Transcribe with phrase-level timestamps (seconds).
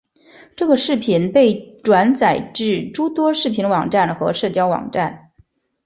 [0.55, 5.29] 这个视频被转载至诸多视频网站和社交网站。